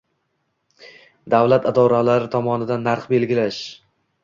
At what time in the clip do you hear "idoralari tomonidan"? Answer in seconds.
1.73-2.85